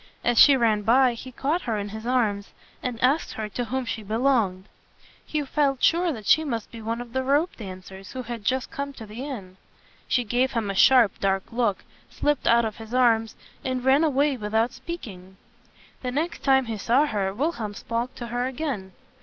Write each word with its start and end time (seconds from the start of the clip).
As 0.23 0.39
she 0.39 0.57
ran 0.57 0.81
by, 0.81 1.13
he 1.13 1.31
caught 1.31 1.61
her 1.61 1.77
in 1.77 1.89
his 1.89 2.07
arms 2.07 2.53
and 2.81 2.99
asked 3.03 3.33
her 3.33 3.47
to 3.49 3.65
whom 3.65 3.85
she 3.85 4.01
belonged. 4.01 4.63
He 5.23 5.43
felt 5.43 5.83
sure 5.83 6.11
that 6.11 6.25
she 6.25 6.43
must 6.43 6.71
be 6.71 6.81
one 6.81 7.01
of 7.01 7.13
the 7.13 7.21
rope 7.21 7.51
dan 7.55 7.83
cers 7.83 8.13
who 8.13 8.23
had 8.23 8.43
just 8.43 8.71
come 8.71 8.93
to 8.93 9.05
the 9.05 9.23
inn. 9.23 9.57
She 10.07 10.23
gave 10.23 10.53
him 10.53 10.71
a 10.71 10.73
sharp, 10.73 11.19
dark 11.19 11.43
look, 11.51 11.83
slipped 12.09 12.47
out 12.47 12.65
of 12.65 12.77
his 12.77 12.95
arms, 12.95 13.35
and 13.63 13.85
ran 13.85 14.03
away 14.03 14.37
without 14.37 14.73
speaking. 14.73 15.37
The 16.01 16.09
next 16.09 16.41
time 16.43 16.65
he 16.65 16.79
saw 16.79 17.05
her, 17.05 17.31
Wil 17.31 17.51
helm 17.51 17.75
spoke 17.75 18.15
to 18.15 18.25
her 18.29 18.47
again. 18.47 18.93